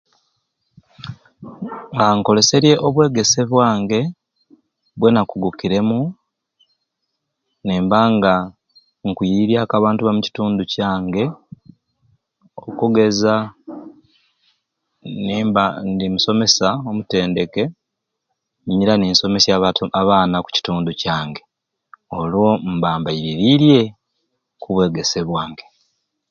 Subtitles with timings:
[1.99, 3.99] Aaa nkoleserye obwegesye bwange
[4.99, 5.99] bwenakugukiremu
[7.65, 8.33] nimbanga
[9.07, 11.23] nkwiriryaku abantu aba mukitundu kyange
[12.67, 13.33] okugeza
[15.25, 17.63] nimba ndi musomesya omutendeke,
[18.75, 21.41] nyira ninsomesya abato abaana oku kitundu kyange
[22.19, 25.65] olwo mba mbairirirye oku bwegesye bwange.